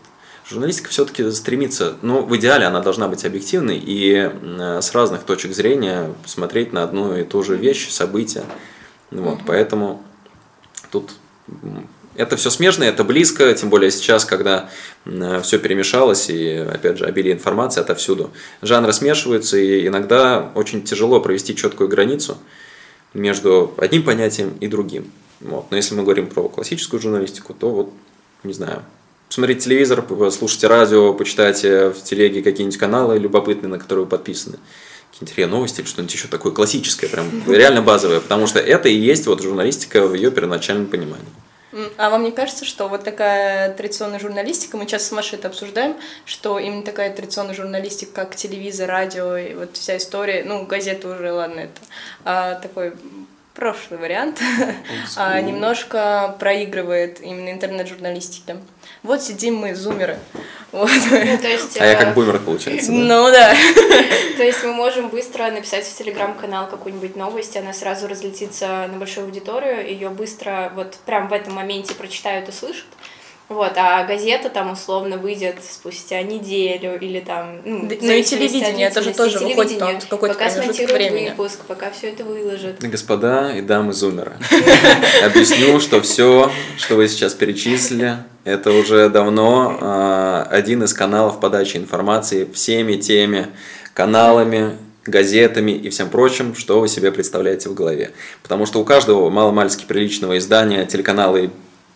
[0.45, 5.53] Журналистика все-таки стремится, ну, в идеале она должна быть объективной и э, с разных точек
[5.53, 8.43] зрения смотреть на одну и ту же вещь, события.
[9.09, 10.03] Вот, Поэтому
[10.91, 11.11] тут
[12.15, 14.69] это все смежно, это близко, тем более сейчас, когда
[15.05, 18.31] все перемешалось и, опять же, обилие информации отовсюду.
[18.61, 22.37] Жанры смешиваются, и иногда очень тяжело провести четкую границу
[23.13, 25.11] между одним понятием и другим.
[25.39, 25.67] Вот.
[25.71, 27.93] Но если мы говорим про классическую журналистику, то вот,
[28.43, 28.83] не знаю,
[29.33, 34.59] посмотрите телевизор, слушайте радио, почитайте в телеге какие-нибудь каналы любопытные, на которые вы подписаны.
[35.11, 38.95] Какие-нибудь РИА новости или что-нибудь еще такое классическое, прям реально базовое, потому что это и
[38.95, 41.25] есть вот журналистика в ее первоначальном понимании.
[41.97, 45.95] А вам не кажется, что вот такая традиционная журналистика, мы сейчас с Машей это обсуждаем,
[46.25, 51.31] что именно такая традиционная журналистика, как телевизор, радио и вот вся история, ну, газеты уже,
[51.31, 51.81] ладно, это
[52.23, 52.93] а, такой
[53.53, 54.39] прошлый вариант,
[55.15, 58.57] а, немножко проигрывает именно интернет-журналистике.
[59.03, 60.17] Вот сидим мы, зумеры.
[60.71, 60.89] Вот.
[60.89, 62.91] Ну, то есть, А я э, как бумер, получается.
[62.91, 62.97] да?
[62.97, 63.55] Ну да.
[64.37, 69.25] То есть мы можем быстро написать в телеграм-канал какую-нибудь новость, она сразу разлетится на большую
[69.25, 72.87] аудиторию, ее быстро вот прям в этом моменте прочитают и слышат.
[73.49, 77.57] Вот, а газета там условно выйдет спустя неделю или там...
[77.65, 81.29] Ну, Да, ну и телевидение, это же тоже выходит там какой-то Пока смонтируют времени.
[81.29, 82.79] выпуск, пока все это выложат.
[82.79, 84.33] Господа и дамы зумера,
[85.23, 91.77] объясню, что все, что вы сейчас перечислили, это уже давно а, один из каналов подачи
[91.77, 93.47] информации всеми теми
[93.93, 98.11] каналами газетами и всем прочим, что вы себе представляете в голове.
[98.41, 101.49] Потому что у каждого маломальски приличного издания, телеканала и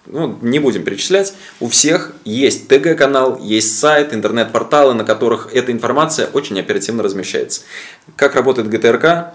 [0.09, 6.27] ну, не будем перечислять, у всех есть ТГ-канал, есть сайт, интернет-порталы, на которых эта информация
[6.27, 7.61] очень оперативно размещается.
[8.15, 9.33] Как работает ГТРК?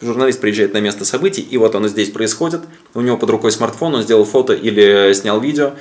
[0.00, 2.62] Журналист приезжает на место событий, и вот оно здесь происходит,
[2.94, 5.74] у него под рукой смартфон, он сделал фото или снял видео,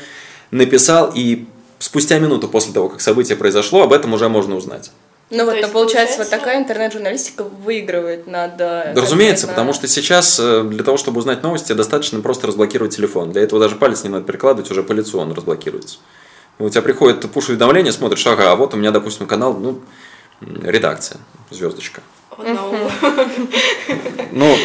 [0.51, 1.45] написал, и
[1.79, 4.91] спустя минуту после того, как событие произошло, об этом уже можно узнать.
[5.35, 8.53] Ну вот, То но есть получается, вот получается- такая интернет-журналистика выигрывает над...
[8.61, 12.95] э, Да, разумеется, потому что сейчас э, для того, чтобы узнать новости, достаточно просто разблокировать
[12.95, 13.31] телефон.
[13.31, 15.97] Для этого даже палец не надо прикладывать, уже по лицу он разблокируется.
[16.59, 19.79] У тебя приходит пуш-уведомление, смотришь, ага, а вот у меня, допустим, канал, ну,
[20.41, 21.17] редакция,
[21.49, 22.01] звездочка.
[22.37, 22.91] No.
[24.31, 24.55] Ну,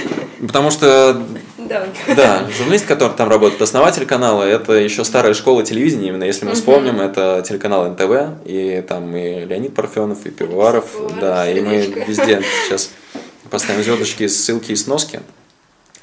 [0.47, 1.23] потому что,
[1.59, 1.87] Да.
[2.15, 6.55] да, журналист, который там работает, основатель канала, это еще старая школа телевидения, именно если мы
[6.55, 10.87] вспомним, это телеканал НТВ, и там и Леонид Парфенов, и Пивоваров,
[11.21, 12.91] да, и мы везде сейчас
[13.51, 15.21] поставим звездочки, ссылки и сноски.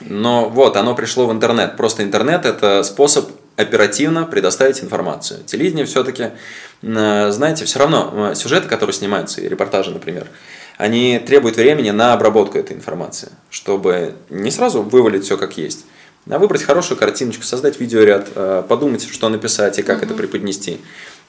[0.01, 1.77] Но вот, оно пришло в интернет.
[1.77, 5.41] Просто интернет– это способ оперативно предоставить информацию.
[5.45, 6.31] Телевидение все-таки,
[6.81, 10.27] знаете, все равно э, сюжеты, которые снимаются, и репортажи, например,
[10.77, 15.85] они требуют времени на обработку этой информации, чтобы не сразу вывалить все как есть,
[16.29, 20.79] а выбрать хорошую картиночку, создать видеоряд, э, подумать, что написать и как это преподнести.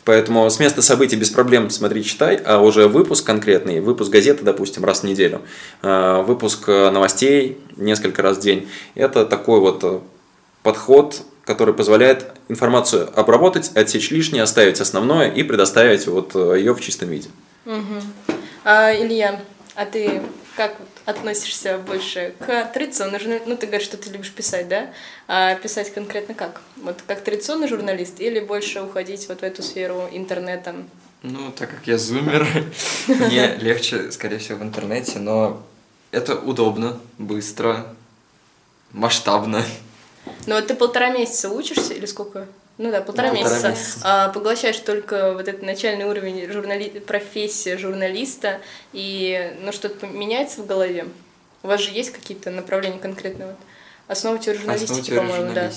[0.04, 4.84] Поэтому с места событий без проблем смотри, читай, а уже выпуск конкретный, выпуск газеты, допустим,
[4.84, 5.42] раз в неделю,
[5.82, 10.02] э, выпуск э, новостей несколько раз в день, это такой вот
[10.62, 17.10] подход, который позволяет информацию обработать, отсечь лишнее, оставить основное и предоставить вот ее в чистом
[17.10, 17.28] виде.
[17.64, 18.00] Мгм.
[18.68, 19.40] А, Илья,
[19.76, 20.20] а ты
[20.56, 23.48] как относишься больше к традиционной журналистике?
[23.48, 24.90] Ну, ты говоришь, что ты любишь писать, да?
[25.28, 26.62] А писать конкретно как?
[26.82, 30.74] Вот как традиционный журналист или больше уходить вот в эту сферу интернета?
[31.22, 32.44] Ну, так как я зумер,
[33.06, 35.62] мне легче, скорее всего, в интернете, но
[36.10, 37.94] это удобно, быстро,
[38.90, 39.62] масштабно.
[40.46, 42.48] Ну, вот ты полтора месяца учишься или сколько?
[42.78, 43.68] Ну да, полтора, Полтора месяца.
[43.70, 44.00] месяца.
[44.02, 46.88] А, поглощаешь только вот этот начальный уровень журнали...
[47.00, 48.60] профессии журналиста,
[48.92, 51.06] и ну что-то меняется в голове?
[51.62, 53.46] У вас же есть какие-то направления конкретные?
[53.48, 53.56] Вот?
[54.08, 55.72] Основа теории журналистики, по-моему, да.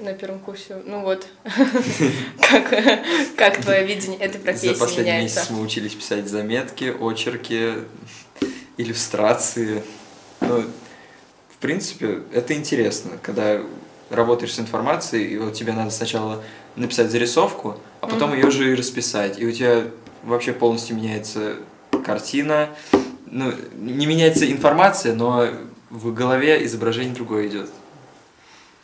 [0.00, 0.76] На первом курсе.
[0.86, 1.26] Ну вот.
[3.36, 5.40] Как, твое видение этой За профессии последний меняется?
[5.40, 7.72] месяц мы учились писать заметки, очерки,
[8.78, 9.82] иллюстрации.
[10.40, 10.62] Ну,
[11.50, 13.60] в принципе, это интересно, когда
[14.14, 16.42] работаешь с информацией, и вот тебе надо сначала
[16.76, 19.38] написать зарисовку, а потом ее же и расписать.
[19.38, 19.84] И у тебя
[20.22, 21.56] вообще полностью меняется
[22.04, 22.70] картина.
[23.26, 25.48] Ну, не меняется информация, но
[25.90, 27.70] в голове изображение другое идет.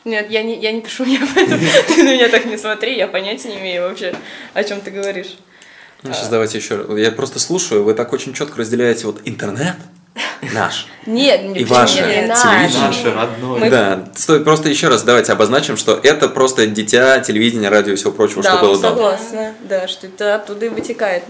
[0.05, 3.07] Нет, я не, я не пишу, я поэтому ты на меня так не смотри, я
[3.07, 4.15] понятия не имею вообще,
[4.55, 5.37] о чем ты говоришь.
[6.03, 6.99] Ну, сейчас давайте еще раз.
[6.99, 9.77] Я просто слушаю, вы так очень четко разделяете вот интернет
[10.53, 10.87] наш.
[11.07, 12.43] Нет, И почему ваше не наш?
[12.43, 12.81] телевидение.
[12.87, 13.61] Наше родное.
[13.61, 17.97] Мы- Да, стоит просто еще раз давайте обозначим, что это просто дитя телевидения, радио и
[17.97, 18.89] всего прочего, Да, что было до.
[18.91, 21.25] согласна, да, что это оттуда и вытекает.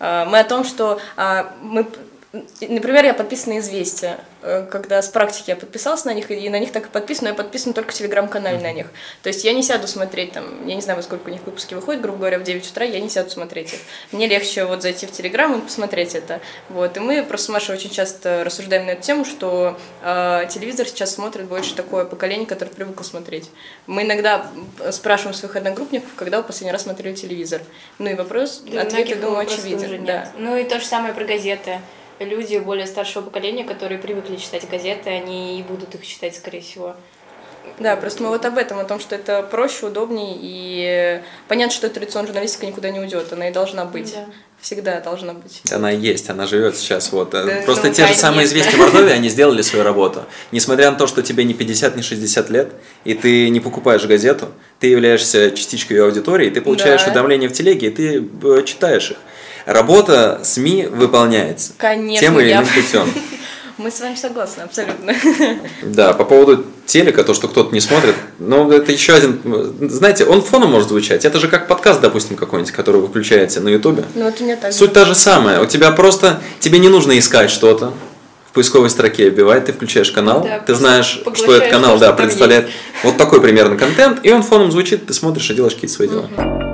[0.00, 1.86] А, Мы о том, что а, мы,
[2.32, 6.60] например, я подписана на «Известия», Э, когда с практики я подписалась на них, и на
[6.60, 8.86] них так и подписана, но я подписана только в телеграм-канале на них.
[9.22, 11.74] То есть я не сяду смотреть там, я не знаю, во сколько у них выпуски
[11.74, 13.80] выходят, грубо говоря, в 9 утра, я не сяду смотреть их.
[14.12, 16.40] Мне легче вот зайти в телеграм и посмотреть это.
[16.68, 16.96] Вот.
[16.96, 21.14] И мы просто с Машей очень часто рассуждаем на эту тему, что э, телевизор сейчас
[21.14, 23.50] смотрит больше такое поколение, которое привыкло смотреть.
[23.88, 24.46] Мы иногда
[24.92, 27.60] спрашиваем своих одногруппников, когда вы последний раз смотрели телевизор.
[27.98, 30.04] Ну и вопрос, Для ответ, я думаю, очевиден.
[30.04, 30.30] Да.
[30.38, 31.80] Ну и то же самое про газеты.
[32.18, 36.96] Люди более старшего поколения, которые привыкли читать газеты, они и будут их читать, скорее всего.
[37.78, 41.88] Да, просто мы вот об этом, о том, что это проще, удобнее, и понятно, что
[41.88, 44.14] традиционная журналистика никуда не уйдет, она и должна быть.
[44.14, 44.26] Да.
[44.60, 45.62] Всегда должна быть.
[45.70, 47.12] Она есть, она живет сейчас.
[47.12, 47.30] Вот.
[47.30, 50.24] Да, Просто ну, те же самые известия Мордовии, они сделали свою работу.
[50.50, 52.72] Несмотря на то, что тебе не 50, не 60 лет,
[53.04, 54.48] и ты не покупаешь газету,
[54.80, 57.06] ты являешься частичкой ее аудитории, ты получаешь Да.
[57.06, 59.18] уведомления в телеге, и ты э, читаешь их.
[59.68, 61.74] Работа СМИ выполняется.
[61.76, 63.12] Конечно, Тем или я- иным путем.
[63.76, 65.14] Мы с вами согласны, абсолютно.
[65.82, 69.42] Да, по поводу телека, то, что кто-то не смотрит, ну, это еще один...
[69.90, 71.26] Знаете, он фоном может звучать.
[71.26, 74.04] Это же как подкаст, допустим, какой-нибудь, который вы включаете на Ютубе.
[74.14, 74.72] Ну вот у меня так.
[74.72, 75.60] Суть та же самая.
[75.60, 76.40] У тебя просто...
[76.60, 77.92] Тебе не нужно искать что-то.
[78.46, 82.06] В поисковой строке вбивать, ты включаешь канал, Да, ты знаешь, что этот канал то, да,
[82.14, 82.70] что представляет
[83.04, 86.67] вот такой примерно контент, и он фоном звучит, ты смотришь и делаешь какие-то свои дела.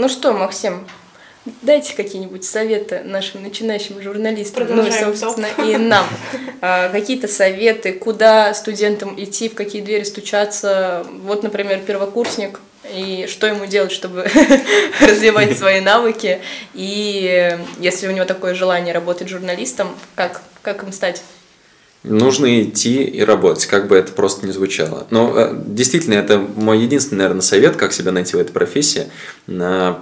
[0.00, 0.86] Ну что, Максим,
[1.60, 6.06] дайте какие-нибудь советы нашим начинающим журналистам, ну и, Продолжаем собственно, и нам.
[6.62, 11.06] А, Какие-то советы, куда студентам идти, в какие двери стучаться.
[11.22, 12.60] Вот, например, первокурсник,
[12.90, 14.26] и что ему делать, чтобы
[15.00, 16.40] развивать свои навыки,
[16.72, 21.22] и если у него такое желание работать журналистом, как, как им стать?
[22.02, 25.06] Нужно идти и работать, как бы это просто не звучало.
[25.10, 29.08] Но э, действительно, это мой единственный, наверное, совет, как себя найти в этой профессии.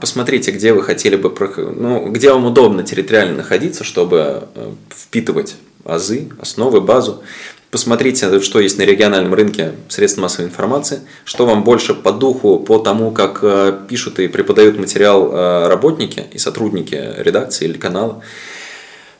[0.00, 1.34] Посмотрите, где вы хотели бы,
[1.74, 7.24] ну, где вам удобно территориально находиться, чтобы э, впитывать азы, основы, базу.
[7.72, 12.78] Посмотрите, что есть на региональном рынке средств массовой информации, что вам больше по духу, по
[12.78, 18.22] тому, как э, пишут и преподают материал работники и сотрудники редакции или канала.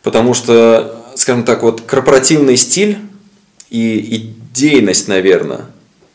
[0.04, 2.98] Потому что, скажем так, вот корпоративный стиль
[3.70, 5.66] и идейность, наверное,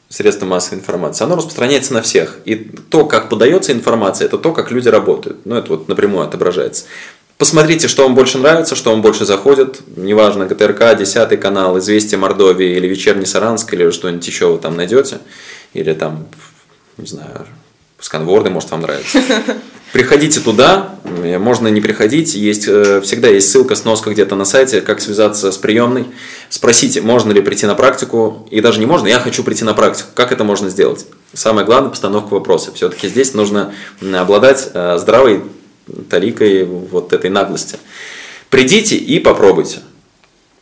[0.07, 2.37] средства массовой информации, оно распространяется на всех.
[2.45, 5.45] И то, как подается информация, это то, как люди работают.
[5.45, 6.85] Ну, это вот напрямую отображается.
[7.37, 9.81] Посмотрите, что вам больше нравится, что вам больше заходит.
[9.97, 15.17] Неважно, ГТРК, 10 канал, Известия Мордовии или Вечерний Саранск, или что-нибудь еще вы там найдете.
[15.73, 16.27] Или там,
[16.97, 17.47] не знаю,
[17.99, 19.21] сканворды, может, вам нравится.
[19.93, 24.81] Приходите туда, э, можно не приходить, есть, э, всегда есть ссылка, сноска где-то на сайте,
[24.81, 26.07] как связаться с приемной.
[26.49, 30.09] Спросите, можно ли прийти на практику, и даже не можно, я хочу прийти на практику,
[30.15, 31.05] как это можно сделать?
[31.33, 32.71] Самое главное– постановка вопроса.
[32.73, 35.43] Все-таки здесь нужно обладать э, здравой
[36.09, 37.77] таликой вот этой наглости.
[38.49, 39.81] Придите и попробуйте.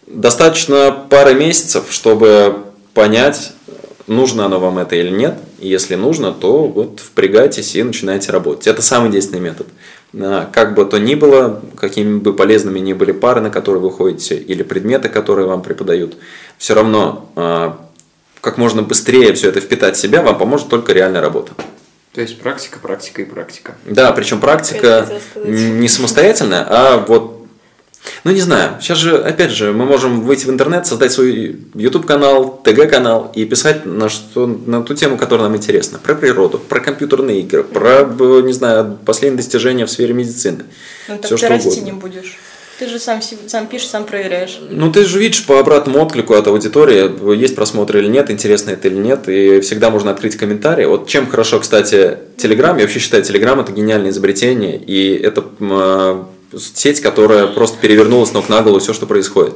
[0.07, 3.53] Достаточно пары месяцев, чтобы понять,
[4.07, 5.37] нужно оно вам это или нет.
[5.59, 8.67] И если нужно, то вот впрягайтесь и начинайте работать.
[8.67, 9.67] Это самый действенный метод.
[10.13, 13.91] А, Как бы то ни было, какими бы полезными ни были пары, на которые вы
[13.91, 16.17] ходите, или предметы, которые вам преподают,
[16.57, 17.79] все равно а,
[18.41, 21.53] как можно быстрее все это впитать в себя, вам поможет только реальная работа.
[22.13, 23.75] То есть практика, практика и практика.
[23.85, 25.07] Да, причем практика
[25.45, 27.30] не самостоятельная, а вот,
[28.23, 32.61] ну не знаю, сейчас же, опять же, мы можем выйти в интернет, создать свой YouTube-канал,
[32.63, 35.99] ТГ-канал и писать на, что, на ту тему, которая нам интересна.
[35.99, 38.03] Про природу, про компьютерные игры, про,
[38.41, 40.65] не знаю, последние достижения в сфере медицины.
[41.07, 41.85] Ну так Всё, ты что расти угодно.
[41.85, 42.37] не будешь.
[42.79, 44.59] Ты же сам, сам пишешь, сам проверяешь.
[44.67, 48.87] Ну, ты же видишь по обратному отклику от аудитории, есть просмотр или нет, интересно это
[48.87, 50.87] или нет, и всегда можно открыть комментарий.
[50.87, 56.23] Вот чем хорошо, кстати, Telegram, я вообще считаю, Telegram это гениальное изобретение, и это э,
[56.57, 59.53] сеть, которая просто перевернула с ног на голову все, что происходит.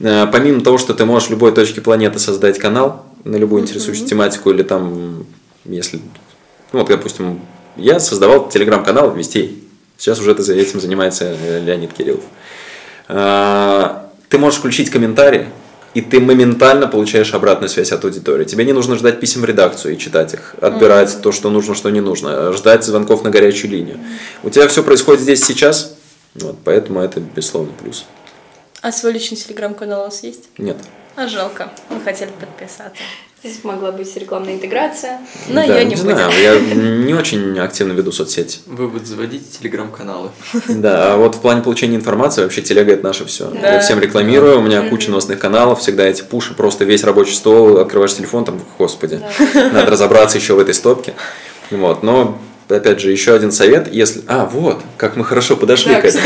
[0.00, 4.06] Э, Помимо того, что ты можешь в любой точке планеты создать канал на любую интересующую
[4.06, 5.26] тематику, или там,
[5.64, 6.00] если,
[6.72, 7.40] ну вот, допустим,
[7.76, 9.64] я создавал телеграм-канал «Вестей».
[9.96, 12.24] Сейчас уже этим занимается э, Леонид Кириллов.
[13.08, 15.46] А, Ты можешь включить комментарии,
[15.94, 18.44] и ты моментально получаешь обратную связь от аудитории.
[18.44, 21.90] Тебе не нужно ждать писем в редакцию и читать их, отбирать то, что нужно, что
[21.90, 23.98] не нужно, ждать звонков на горячую линию.
[24.42, 25.93] У тебя все происходит здесь сейчас,
[26.34, 28.04] вот, поэтому это безусловно плюс.
[28.82, 30.48] А свой личный телеграм-канал у вас есть?
[30.58, 30.76] Нет.
[31.16, 31.70] А жалко.
[31.90, 33.00] Мы хотели подписаться.
[33.42, 35.20] Здесь могла быть рекламная интеграция.
[35.48, 36.10] Но Да, я не буду.
[36.10, 38.60] знаю, я не очень активно веду соцсети.
[38.64, 40.30] Вы вот заводите телеграм-каналы.
[40.68, 43.48] Да, а вот в плане получения информации вообще телега это наше все.
[43.50, 43.74] Да.
[43.74, 47.76] Я всем рекламирую, у меня куча новостных каналов, всегда эти пуши, просто весь рабочий стол,
[47.78, 49.20] открываешь телефон, там, господи,
[49.54, 51.14] надо разобраться еще в этой стопке.
[51.70, 54.22] Вот, но опять же, еще один совет, если...
[54.26, 56.24] А, вот, как мы хорошо подошли Да, к этому.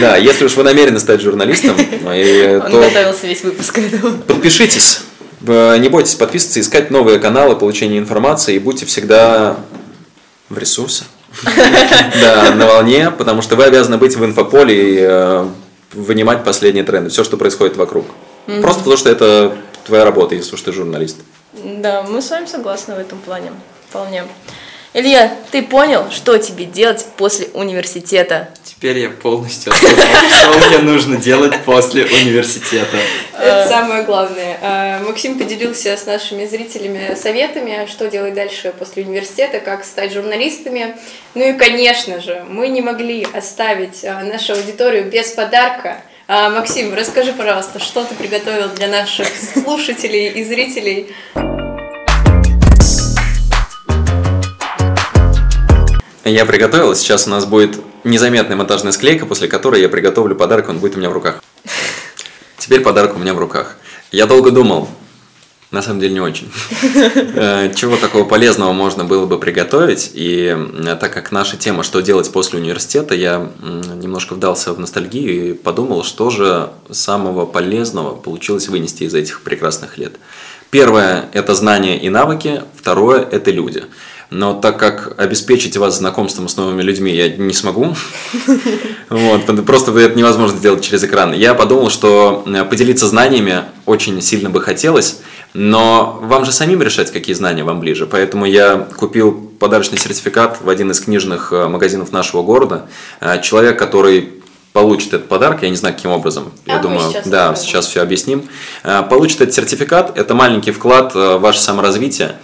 [0.00, 1.76] Да, если уж вы намерены стать журналистом,
[2.14, 4.18] и, Он то готовился весь выпуск к этому.
[4.18, 5.00] подпишитесь.
[5.46, 9.56] Э, Не бойтесь подписываться, искать новые каналы получения информации и будьте всегда
[10.48, 11.04] в ресурсе.
[12.20, 15.46] Да, на волне, потому что вы обязаны быть в инфополе и э,
[15.92, 18.06] вынимать последние тренды, все, что происходит вокруг.
[18.60, 21.16] Просто потому что это твоя работа, если уж ты журналист.
[21.54, 23.52] Да, мы с вами согласны в этом плане.
[23.88, 24.24] Вполне.
[24.96, 28.50] Илья, ты понял, что тебе делать после университета?
[28.62, 32.96] Теперь я полностью осознал, что мне нужно делать после университета.
[33.36, 34.56] Это самое главное.
[34.62, 40.96] А, Максим поделился с нашими зрителями советами, что делать дальше после университета, как стать журналистами.
[41.34, 46.02] Ну и, конечно же, мы не могли оставить а, нашу аудиторию без подарка.
[46.28, 51.12] А, Максим, расскажи, пожалуйста, что ты приготовил для наших слушателей и зрителей?
[56.24, 60.78] Я приготовил, сейчас у нас будет незаметная монтажная склейка, после которой я приготовлю подарок, он
[60.78, 61.42] будет у меня в руках.
[62.58, 63.76] Теперь подарок у меня в руках.
[64.10, 64.88] Я долго думал,
[65.70, 66.50] на самом деле не очень,
[67.36, 70.12] Э, чего такого полезного можно было бы приготовить.
[70.14, 75.50] И э, так как наша тема «Что делать после университета», я немножко вдался в ностальгию
[75.50, 80.14] и подумал, что же самого полезного получилось вынести из этих прекрасных лет.
[80.70, 83.84] Первое– это знания и навыки, второе– это люди.
[84.34, 87.94] Но так как обеспечить вас знакомством с новыми людьми я не смогу,
[89.08, 94.50] вот, просто это невозможно сделать через экран, я подумал, что э, поделиться знаниями очень сильно
[94.50, 95.20] бы хотелось,
[95.54, 98.06] Но вам же самим решать, какие знания вам ближе.
[98.06, 102.86] Поэтому я купил подарочный сертификат в один из книжных э, магазинов нашего города.
[103.20, 104.32] Э, человек, который
[104.72, 107.70] получит этот подарок, я не знаю, каким образом, я А мы думаю, сейчас да, расскажем.
[107.70, 108.48] сейчас все объясним.
[109.08, 112.34] Получит этот сертификат, это маленький вклад в ваше саморазвитие.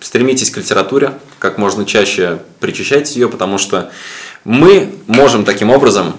[0.00, 3.90] Стремитесь к литературе, как можно чаще причащайте ее, потому что
[4.44, 6.14] мы можем таким образом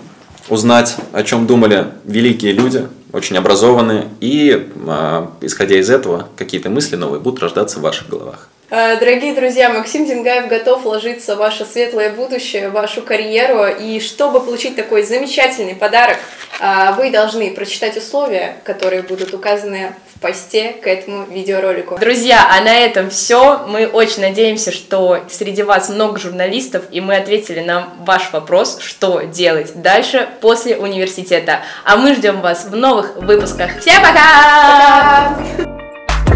[0.50, 6.96] узнать, о чем думали великие люди, очень образованные, и, э, исходя из этого, какие-то мысли
[6.96, 8.50] новые будут рождаться в ваших головах.
[8.70, 13.66] Э, Дорогие друзья, Максим Денгаев готов вложиться в ваше светлое будущее, в вашу карьеру.
[13.68, 16.18] И чтобы получить такой замечательный подарок,
[16.60, 21.98] э, вы должны прочитать условия, которые будут указаны посте к этому видеоролику.
[22.00, 23.66] Друзья, а на этом все.
[23.68, 29.22] Мы очень надеемся, что среди вас много журналистов, и мы ответили на ваш вопрос, что
[29.22, 31.62] делать дальше после университета.
[31.84, 33.80] А мы ждем вас в новых выпусках.
[33.80, 35.36] Всем пока!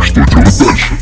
[0.02, 0.95] Что делать дальше?